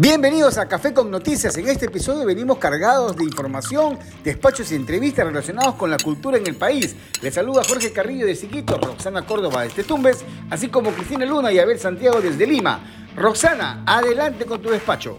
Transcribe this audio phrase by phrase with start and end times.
[0.00, 1.56] Bienvenidos a Café con Noticias.
[1.56, 6.46] En este episodio venimos cargados de información, despachos y entrevistas relacionados con la cultura en
[6.46, 6.94] el país.
[7.20, 11.58] Les saluda Jorge Carrillo de Siquito, Roxana Córdoba desde Tumbes, así como Cristina Luna y
[11.58, 12.78] Abel Santiago desde Lima.
[13.16, 15.16] Roxana, adelante con tu despacho.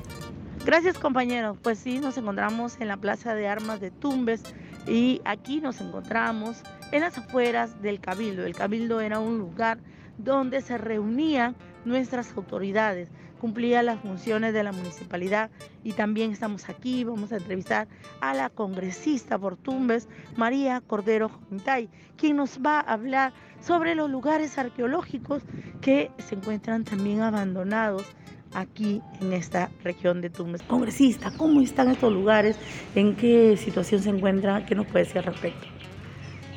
[0.65, 1.57] Gracias compañeros.
[1.61, 4.43] Pues sí, nos encontramos en la Plaza de Armas de Tumbes
[4.87, 6.55] y aquí nos encontramos
[6.93, 8.45] en las afueras del Cabildo.
[8.45, 9.79] El Cabildo era un lugar
[10.17, 13.09] donde se reunían nuestras autoridades
[13.39, 15.49] cumplía las funciones de la municipalidad
[15.83, 17.87] y también estamos aquí, vamos a entrevistar
[18.21, 24.09] a la congresista por Tumbes, María Cordero Jontay, quien nos va a hablar sobre los
[24.09, 25.43] lugares arqueológicos
[25.81, 28.05] que se encuentran también abandonados
[28.53, 30.61] aquí en esta región de Tumbes.
[30.63, 32.57] Congresista, ¿cómo están estos lugares?
[32.95, 34.65] ¿En qué situación se encuentran?
[34.65, 35.67] ¿Qué nos puede decir al respecto?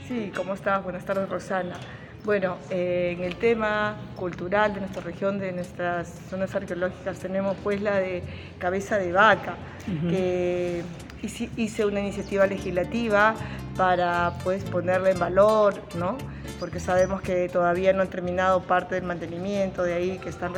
[0.08, 0.82] Sí, ¿cómo estás?
[0.82, 1.74] Buenas tardes, Rosana.
[2.24, 7.82] Bueno, eh, en el tema cultural de nuestra región, de nuestras zonas arqueológicas, tenemos pues
[7.82, 8.22] la de
[8.58, 9.56] Cabeza de Vaca,
[10.08, 10.82] que
[11.56, 13.34] hice una iniciativa legislativa
[13.76, 16.16] para pues ponerla en valor, ¿no?
[16.62, 20.52] porque sabemos que todavía no han terminado parte del mantenimiento de ahí, que están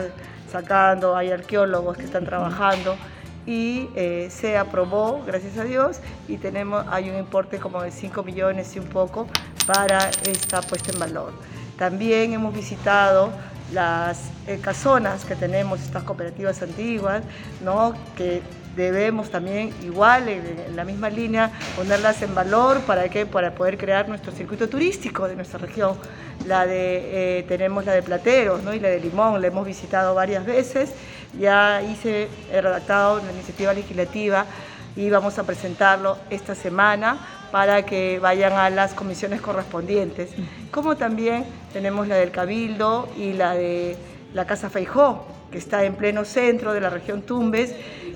[0.52, 2.94] sacando, hay arqueólogos que están trabajando
[3.46, 8.22] y eh, se aprobó, gracias a Dios, y tenemos, hay un importe como de 5
[8.22, 9.26] millones y un poco
[9.66, 11.32] para esta puesta en valor.
[11.78, 13.32] También hemos visitado
[13.72, 17.22] las eh, casonas que tenemos, estas cooperativas antiguas,
[17.62, 17.94] ¿no?
[18.16, 18.42] que
[18.76, 24.08] debemos también, igual en, la misma línea, ponerlas en valor para, que, para poder crear
[24.08, 25.96] nuestro circuito turístico de nuestra región.
[26.46, 28.74] La de, eh, tenemos la de Plateros ¿no?
[28.74, 30.92] y la de Limón, la hemos visitado varias veces,
[31.38, 34.46] ya hice, he redactado una iniciativa legislativa
[34.96, 37.18] y vamos a presentarlo esta semana
[37.54, 40.30] para que vayan a las comisiones correspondientes.
[40.72, 43.96] Como también tenemos la del Cabildo y la de
[44.32, 47.72] la Casa Feijó, que está en pleno centro de la región Tumbes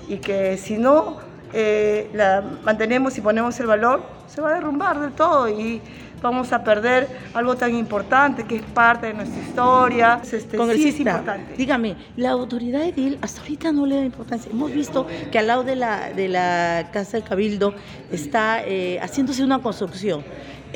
[0.09, 1.19] y que si no
[1.53, 5.81] eh, la mantenemos y ponemos el valor, se va a derrumbar del todo y
[6.21, 10.21] vamos a perder algo tan importante que es parte de nuestra historia.
[10.23, 11.53] Este, sí es importante.
[11.57, 14.51] dígame, la autoridad edil hasta ahorita no le da importancia.
[14.51, 17.73] Hemos visto que al lado de la, de la Casa del Cabildo
[18.11, 20.23] está eh, haciéndose una construcción.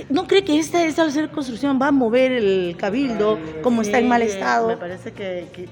[0.09, 4.23] ¿No cree que esta, esta construcción va a mover el cabildo como está en mal
[4.23, 4.67] estado?
[4.67, 5.69] Me parece que,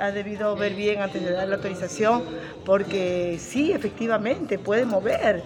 [0.00, 2.24] ha, debido ver bien antes de dar la autorización,
[2.64, 5.42] porque sí, efectivamente, puede mover.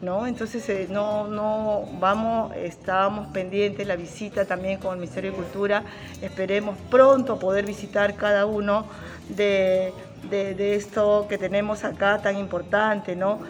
[0.00, 0.26] ¿No?
[0.26, 5.84] Entonces eh, no, no vamos, estábamos pendientes la visita también con el Ministerio de Cultura,
[6.22, 8.86] esperemos pronto poder visitar cada uno
[9.28, 9.92] de,
[10.30, 13.40] de, esto que tenemos acá tan importante, ¿no?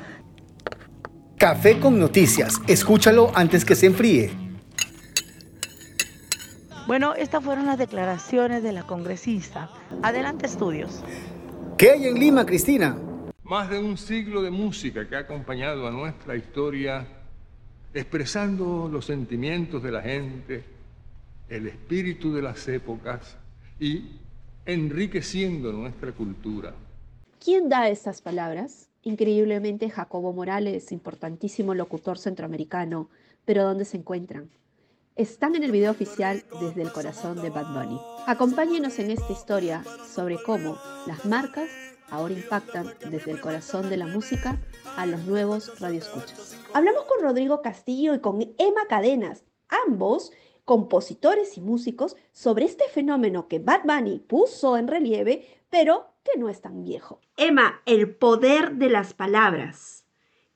[1.37, 4.31] Café con noticias, escúchalo antes que se enfríe.
[6.87, 9.71] Bueno, estas fueron las declaraciones de la congresista.
[10.03, 11.03] Adelante, estudios.
[11.79, 12.97] ¿Qué hay en Lima, Cristina?
[13.51, 17.05] Más de un siglo de música que ha acompañado a nuestra historia,
[17.93, 20.63] expresando los sentimientos de la gente,
[21.49, 23.37] el espíritu de las épocas
[23.81, 24.21] y
[24.65, 26.75] enriqueciendo nuestra cultura.
[27.45, 28.89] ¿Quién da estas palabras?
[29.03, 33.11] Increíblemente Jacobo Morales, importantísimo locutor centroamericano,
[33.45, 34.49] pero ¿dónde se encuentran?
[35.17, 38.01] Están en el video oficial desde el corazón de Bad Bunny.
[38.29, 40.79] Acompáñenos en esta historia sobre cómo
[41.09, 41.69] las marcas
[42.11, 44.59] ahora impactan desde el corazón de la música
[44.97, 46.59] a los nuevos radioescuchas.
[46.75, 49.45] Hablamos con Rodrigo Castillo y con Emma Cadenas,
[49.87, 50.33] ambos
[50.65, 56.49] compositores y músicos, sobre este fenómeno que Bad Bunny puso en relieve, pero que no
[56.49, 57.21] es tan viejo.
[57.37, 60.07] Emma, el poder de las palabras.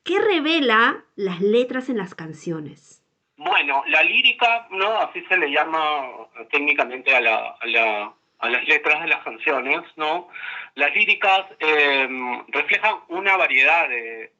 [0.03, 3.03] ¿Qué revela las letras en las canciones?
[3.37, 4.87] Bueno, la lírica, ¿no?
[4.99, 6.07] Así se le llama
[6.49, 10.29] técnicamente a la a las letras de las canciones, ¿no?
[10.75, 12.07] Las líricas eh,
[12.49, 14.31] reflejan una variedad de,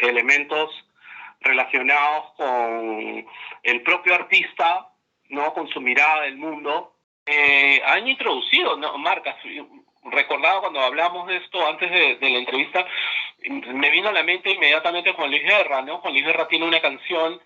[0.00, 0.70] elementos
[1.40, 3.26] relacionados con
[3.62, 4.88] el propio artista,
[5.30, 5.52] ¿no?
[5.54, 6.94] Con su mirada del mundo.
[7.26, 9.36] Eh, han introducido marcas.
[10.04, 12.86] Recordaba cuando hablamos de esto antes de, la entrevista,
[13.48, 15.98] me vino a la mente inmediatamente Juan Luis Guerra, ¿no?
[15.98, 17.40] Juan Luis Guerra tiene una canción,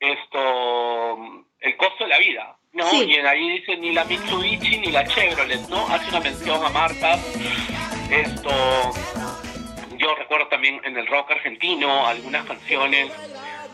[0.00, 5.06] esto, El costo de la vida, no, y ahí dice ni la Mitsubishi ni la
[5.06, 5.86] Chevrolet, ¿no?
[5.88, 7.20] Hace una mención a marcas.
[8.10, 8.50] Esto,
[9.98, 13.12] yo recuerdo también en el rock argentino algunas canciones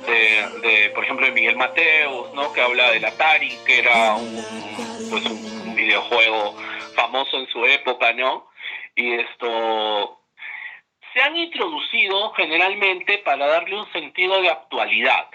[0.06, 2.52] de, por ejemplo, de Miguel Mateos, ¿no?
[2.52, 4.44] Que habla del Atari, que era un,
[5.10, 6.56] pues un videojuego
[6.94, 8.50] famoso en su época, ¿no?
[8.94, 10.20] Y esto
[11.12, 15.26] se han introducido generalmente para darle un sentido de actualidad.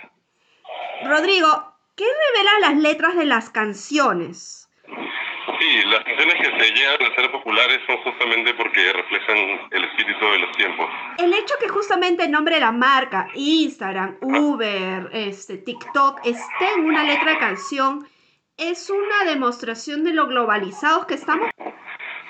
[1.04, 4.68] Rodrigo, ¿Qué revelan las letras de las canciones?
[5.60, 9.38] Sí, las canciones que se llegan a ser populares son justamente porque reflejan
[9.70, 10.90] el espíritu de los tiempos.
[11.20, 16.86] El hecho que justamente el nombre de la marca, Instagram, Uber, este, TikTok, esté en
[16.86, 18.08] una letra de canción,
[18.58, 21.52] es una demostración de lo globalizados que estamos.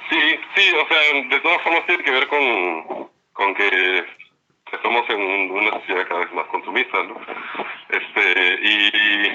[0.10, 4.06] Sí, sí, o sea, de todas formas tiene que ver con, con que
[4.74, 7.16] estamos en una sociedad cada vez más consumista, ¿no?
[8.24, 9.28] Y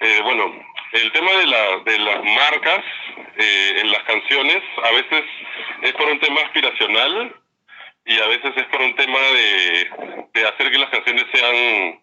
[0.00, 0.52] eh, bueno,
[0.92, 2.84] el tema de, la, de las marcas
[3.36, 5.24] eh, en las canciones a veces
[5.82, 7.34] es por un tema aspiracional
[8.06, 9.90] y a veces es por un tema de,
[10.34, 12.00] de hacer que las canciones sean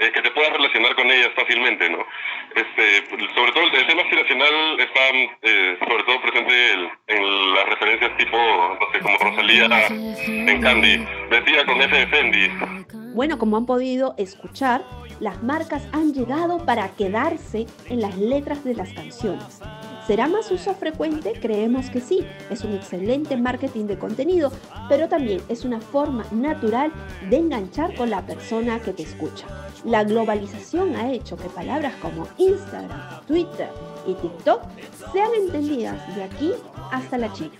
[0.00, 2.06] eh, que te puedas relacionar con ellas fácilmente, ¿no?
[2.54, 3.04] Este,
[3.34, 5.00] sobre todo el, tema aspiracional está
[5.42, 6.72] eh, sobre todo presente
[7.08, 8.38] en las referencias tipo,
[9.02, 12.50] como Rosalía en Candy, vestida con F de Fendi.
[13.14, 14.84] Bueno, como han podido escuchar,
[15.20, 19.60] las marcas han llegado para quedarse en las letras de las canciones.
[20.06, 21.34] ¿Será más uso frecuente?
[21.38, 22.24] Creemos que sí.
[22.48, 24.50] Es un excelente marketing de contenido,
[24.88, 26.92] pero también es una forma natural
[27.28, 29.46] de enganchar con la persona que te escucha.
[29.84, 33.68] La globalización ha hecho que palabras como Instagram, Twitter
[34.06, 34.62] y TikTok
[35.12, 36.52] sean entendidas de aquí
[36.90, 37.52] hasta la China.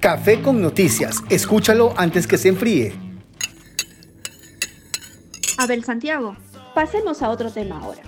[0.00, 1.22] Café con noticias.
[1.30, 3.05] Escúchalo antes que se enfríe.
[5.58, 6.36] Abel Santiago,
[6.74, 8.02] pasemos a otro tema ahora.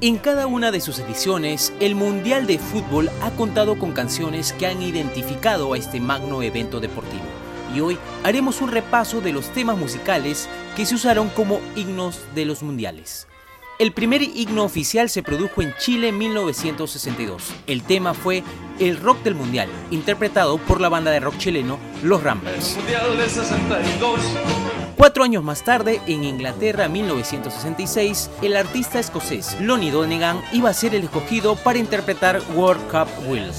[0.00, 4.66] En cada una de sus ediciones, el Mundial de Fútbol ha contado con canciones que
[4.66, 7.22] han identificado a este magno evento deportivo.
[7.74, 12.44] Y hoy haremos un repaso de los temas musicales que se usaron como himnos de
[12.44, 13.26] los mundiales.
[13.78, 17.52] El primer himno oficial se produjo en Chile en 1962.
[17.66, 18.44] El tema fue
[18.78, 22.76] El Rock del Mundial, interpretado por la banda de rock chileno Los Ramblers.
[24.96, 30.94] Cuatro años más tarde, en Inglaterra 1966, el artista escocés Lonnie Donegan iba a ser
[30.94, 33.50] el escogido para interpretar World Cup Will.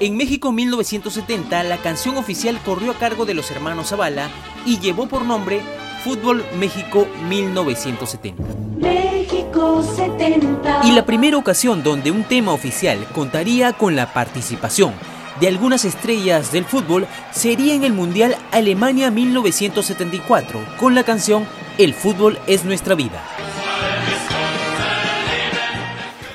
[0.00, 4.28] En México 1970, la canción oficial corrió a cargo de los hermanos Zavala
[4.66, 5.60] y llevó por nombre
[6.02, 8.42] Fútbol México 1970.
[8.78, 10.80] México 70.
[10.84, 14.92] Y la primera ocasión donde un tema oficial contaría con la participación
[15.40, 21.46] de algunas estrellas del fútbol sería en el Mundial Alemania 1974 con la canción
[21.78, 23.22] El fútbol es nuestra vida.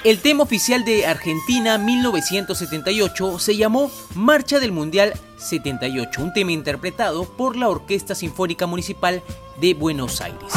[0.05, 7.25] El tema oficial de Argentina 1978 se llamó Marcha del Mundial 78, un tema interpretado
[7.25, 9.21] por la Orquesta Sinfónica Municipal
[9.59, 10.53] de Buenos Aires.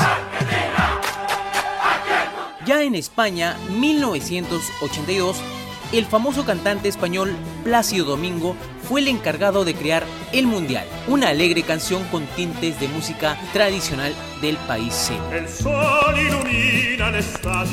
[2.65, 5.37] Ya en España, 1982,
[5.93, 7.35] el famoso cantante español
[7.65, 8.57] Plácido Domingo
[8.89, 14.15] fue el encargado de crear El Mundial, una alegre canción con tintes de música tradicional
[14.41, 17.73] del país El sol ilumina el estadio.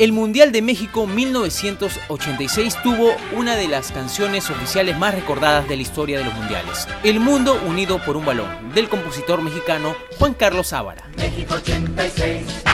[0.00, 5.82] El Mundial de México 1986 tuvo una de las canciones oficiales más recordadas de la
[5.82, 10.72] historia de los mundiales, El Mundo Unido por un Balón, del compositor mexicano Juan Carlos
[10.72, 11.08] Ávara.
[11.16, 12.73] México 86.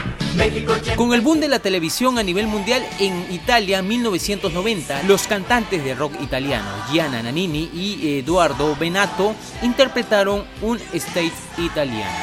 [0.97, 5.94] Con el boom de la televisión a nivel mundial en Italia 1990, los cantantes de
[5.94, 12.15] rock italiano Gianna Nannini y Eduardo Benato interpretaron un stage italiano.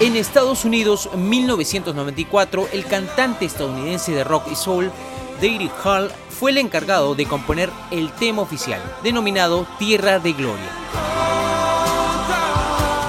[0.00, 4.92] En Estados Unidos 1994, el cantante estadounidense de rock y soul
[5.40, 11.15] David Hall fue el encargado de componer el tema oficial, denominado Tierra de Gloria.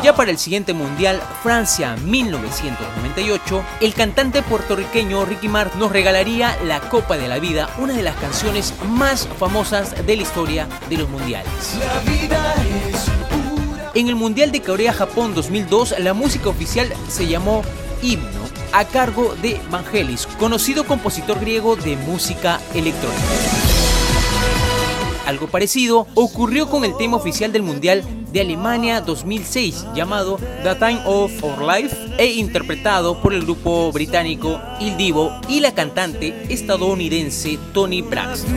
[0.03, 6.79] Ya para el siguiente mundial, Francia 1998, el cantante puertorriqueño Ricky Martin nos regalaría La
[6.81, 11.09] Copa de la Vida, una de las canciones más famosas de la historia de los
[11.09, 11.51] mundiales.
[13.95, 17.63] En el Mundial de Corea-Japón 2002, la música oficial se llamó
[18.03, 23.66] Himno, a cargo de Vangelis, conocido compositor griego de música electrónica.
[25.27, 31.01] Algo parecido ocurrió con el tema oficial del Mundial de Alemania 2006 llamado The Time
[31.05, 37.59] of Our Life e interpretado por el grupo británico Il Divo y la cantante estadounidense
[37.73, 38.55] Tony Braxton.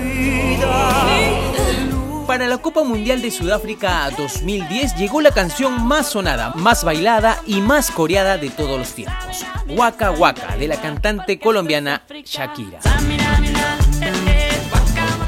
[2.28, 7.60] Para la Copa Mundial de Sudáfrica 2010 llegó la canción más sonada, más bailada y
[7.60, 12.78] más coreada de todos los tiempos, Waka Waka de la cantante colombiana Shakira.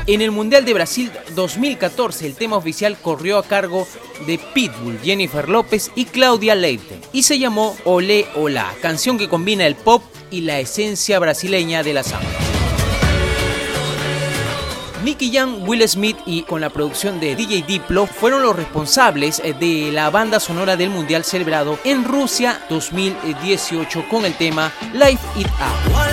[0.07, 3.87] En el Mundial de Brasil 2014 el tema oficial corrió a cargo
[4.27, 9.65] de Pitbull, Jennifer López y Claudia Leite y se llamó Olé Olá, canción que combina
[9.65, 12.29] el pop y la esencia brasileña de la samba.
[15.05, 19.91] Nicky Jam, Will Smith y con la producción de DJ Diplo fueron los responsables de
[19.93, 26.12] la banda sonora del mundial celebrado en Rusia 2018 con el tema Life It Up.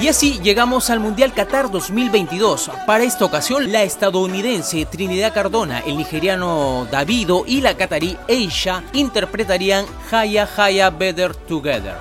[0.00, 2.70] Y así llegamos al Mundial Qatar 2022.
[2.86, 9.86] Para esta ocasión, la estadounidense Trinidad Cardona, el nigeriano Davido y la catarí Aisha interpretarían
[10.12, 11.96] Haya Haya Better Together.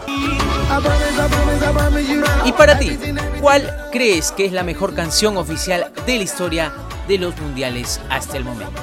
[2.45, 2.99] Y para ti,
[3.41, 6.71] ¿cuál crees que es la mejor canción oficial de la historia
[7.07, 8.79] de los mundiales hasta el momento?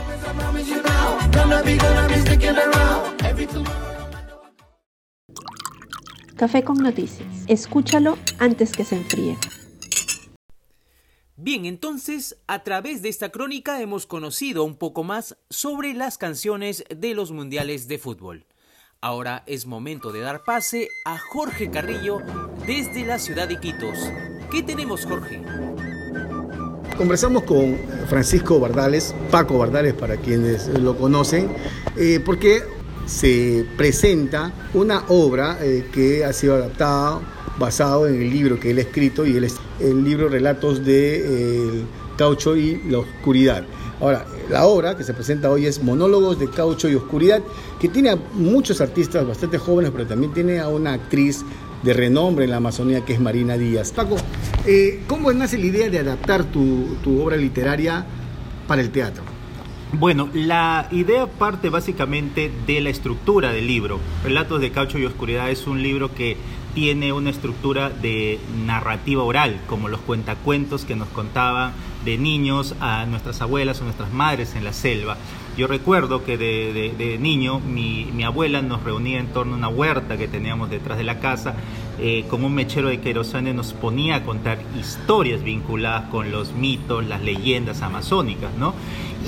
[6.37, 7.29] Café con noticias.
[7.47, 9.39] Escúchalo antes que se enfríe.
[11.37, 16.85] Bien, entonces, a través de esta crónica hemos conocido un poco más sobre las canciones
[16.95, 18.47] de los mundiales de fútbol.
[19.01, 22.19] Ahora es momento de dar pase a Jorge Carrillo
[22.67, 23.99] desde la ciudad de Iquitos.
[24.51, 25.43] ¿Qué tenemos, Jorge?
[26.97, 27.77] Conversamos con
[28.09, 31.51] Francisco Bardales, Paco Bardales para quienes lo conocen,
[31.97, 32.63] eh, porque
[33.07, 37.21] se presenta una obra eh, que ha sido adaptada
[37.59, 39.49] basado en el libro que él ha escrito y el,
[39.81, 41.85] el libro Relatos de eh,
[42.17, 43.65] Caucho y la Oscuridad.
[44.01, 47.43] Ahora, la obra que se presenta hoy es Monólogos de Caucho y Oscuridad,
[47.81, 51.45] que tiene a muchos artistas bastante jóvenes, pero también tiene a una actriz
[51.83, 53.93] de renombre en la Amazonía que es Marina Díaz.
[53.93, 54.17] Paco,
[54.67, 58.05] eh, ¿cómo nace la idea de adaptar tu, tu obra literaria
[58.67, 59.34] para el teatro?
[59.97, 64.01] Bueno, la idea parte básicamente de la estructura del libro.
[64.25, 66.37] Relatos de Caucho y Oscuridad es un libro que
[66.75, 71.73] tiene una estructura de narrativa oral, como los cuentacuentos que nos contaban
[72.05, 75.17] de niños a nuestras abuelas o nuestras madres en la selva.
[75.57, 80.27] Yo recuerdo que de, niño mi, abuela nos reunía en torno a una huerta que
[80.27, 81.55] teníamos detrás de la casa,
[82.01, 87.07] eh, con un mechero de querosene nos ponía a contar historias vinculadas con los mitos,
[87.07, 88.75] las leyendas amazónicas, ¿no?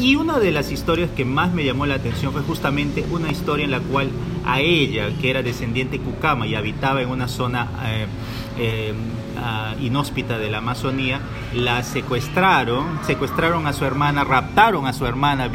[0.00, 3.64] Y una de las historias que más me llamó la atención fue justamente una historia
[3.64, 4.10] en la cual
[4.46, 8.06] a ella, que era descendiente cucama y habitaba en una zona eh,
[8.58, 8.94] eh,
[9.80, 11.20] inhóspita de la Amazonía,
[11.54, 15.50] la secuestraron, secuestraron a su hermana, raptaron a su hermana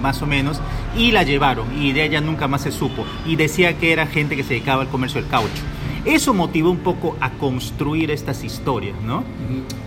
[0.00, 0.60] más o menos
[0.96, 4.36] y la llevaron y de ella nunca más se supo y decía que era gente
[4.36, 5.62] que se dedicaba al comercio del caucho.
[6.04, 9.24] Eso motivó un poco a construir estas historias, ¿no?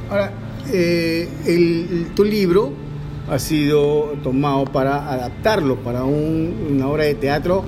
[0.09, 0.33] Ahora,
[0.73, 2.73] eh, tu libro
[3.29, 7.63] ha sido tomado para adaptarlo para una obra de teatro.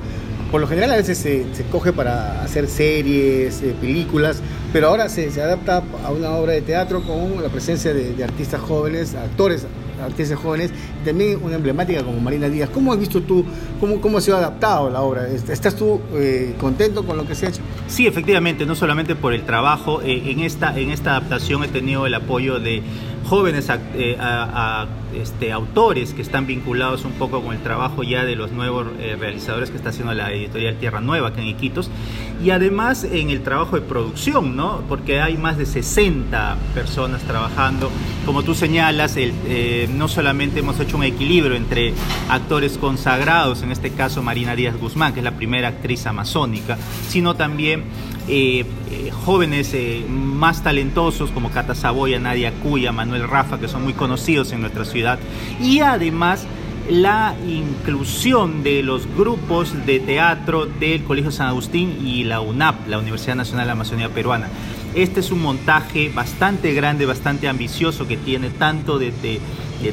[0.52, 4.42] Por lo general a veces se, coge para hacer series, eh, películas,
[4.74, 9.14] pero ahora se, adapta a una obra de teatro con la presencia de, artistas jóvenes,
[9.16, 9.68] actores
[10.04, 10.72] artistas jóvenes,
[11.04, 12.70] también una emblemática como Marina Díaz.
[12.74, 13.46] ¿Cómo has visto tú,
[13.82, 15.28] cómo, cómo ha sido adaptado la obra?
[15.28, 17.62] ¿Estás tú eh, contento con lo que se ha hecho?
[17.88, 22.06] Sí, efectivamente, no solamente por el trabajo, eh, en, esta, en esta adaptación he tenido
[22.06, 22.82] el apoyo de
[23.26, 24.18] jóvenes eh,
[25.14, 29.16] este, autores que están vinculados un poco con el trabajo ya de los nuevos eh,
[29.20, 31.90] realizadores que está haciendo la editorial Tierra Nueva aquí en Iquitos
[32.44, 34.82] y además en el trabajo de producción, ¿no?
[34.88, 37.92] porque hay más de 60 personas trabajando.
[38.26, 41.94] Como tú señalas, eh, no solamente hemos hecho un equilibrio entre
[42.30, 47.36] actores consagrados, en este caso Marina Díaz Guzmán, que es la primera actriz amazónica, sino
[47.36, 47.84] también
[48.32, 53.84] eh, eh, jóvenes eh, más talentosos como Cata Saboya, Nadia Cuya, Manuel Rafa, que son
[53.84, 55.18] muy conocidos en nuestra ciudad.
[55.60, 56.46] Y además
[56.92, 63.00] la inclusión de los grupos de teatro del Colegio San Agustín y la UNAP, la
[63.00, 64.48] Universidad Nacional de la Amazonía Peruana.
[64.94, 69.42] Este es un montaje bastante grande, bastante ambicioso, que tiene tanto de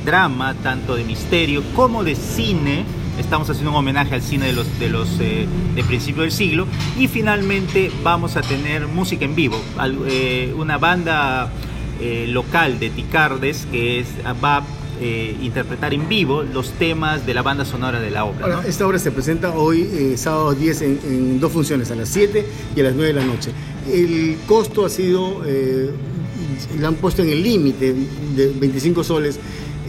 [0.05, 2.85] drama, tanto de misterio, como de cine
[3.19, 6.67] estamos haciendo un homenaje al cine de los de los eh, de principio del siglo
[6.99, 9.61] y finalmente vamos a tener música en vivo
[10.09, 11.51] eh, una banda
[12.01, 14.09] eh, local de Ticardes que es
[14.43, 14.63] va a
[15.43, 18.63] interpretar en vivo los temas de la banda sonora de la obra.
[18.67, 22.83] Esta obra se presenta hoy, sábado 10, en, dos funciones, a las 7 y a
[22.83, 23.51] las 9 de la noche.
[23.93, 25.43] El costo ha sido,
[26.79, 27.95] lo han puesto en el límite
[28.35, 29.39] de 25 soles.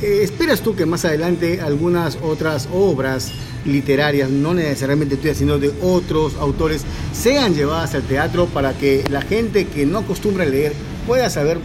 [0.01, 3.31] Eh, ¿Esperas tú que más adelante algunas otras obras
[3.65, 9.21] literarias, no necesariamente tuyas, sino de otros autores, sean llevadas al teatro para que la
[9.21, 10.73] gente que no acostumbra a leer
[11.05, 11.57] pueda saber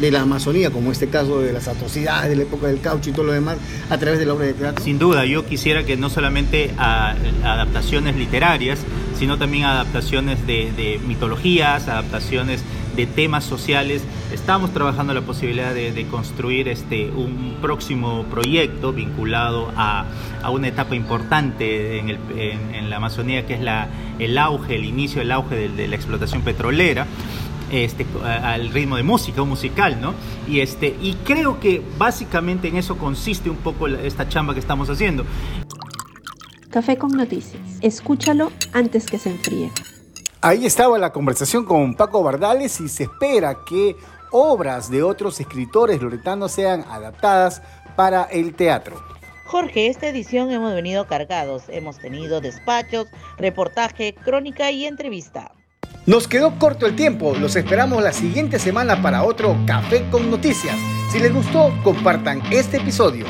[0.00, 3.12] de la Amazonía, como este caso de las atrocidades de la época del caucho y
[3.12, 3.58] todo lo demás,
[3.90, 4.82] a través de la obra de teatro?
[4.82, 8.78] Sin duda, yo quisiera que no solamente adaptaciones literarias,
[9.18, 12.62] sino también adaptaciones de mitologías, adaptaciones
[12.96, 14.02] de temas sociales.
[14.32, 20.06] Estamos trabajando la posibilidad de, construir este, un próximo proyecto vinculado a,
[20.50, 25.20] una etapa importante en, el, en, la Amazonía, que es la, el auge, el inicio
[25.20, 27.06] del auge de, la explotación petrolera.
[27.70, 30.12] Este, al ritmo de música, o musical, ¿no?
[30.46, 34.90] Y, este, y creo que básicamente en eso consiste un poco esta chamba que estamos
[34.90, 35.24] haciendo.
[36.68, 37.62] Café con noticias.
[37.80, 39.70] Escúchalo antes que se enfríe.
[40.44, 43.94] Ahí estaba la conversación con Paco Bardales y se espera que
[44.32, 47.62] obras de otros escritores loretanos sean adaptadas
[47.94, 49.00] para el teatro.
[49.46, 51.62] Jorge, esta edición hemos venido cargados.
[51.68, 53.06] Hemos tenido despachos,
[53.38, 55.52] reportaje, crónica y entrevista.
[56.06, 60.74] Nos quedó corto el tiempo, los esperamos la siguiente semana para otro Café con Noticias.
[61.12, 63.26] Si les gustó, compartan este episodio.